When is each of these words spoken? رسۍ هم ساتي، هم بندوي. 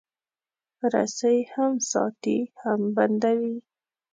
رسۍ 0.91 1.37
هم 1.53 1.71
ساتي، 1.91 2.37
هم 2.61 2.81
بندوي. 2.95 3.55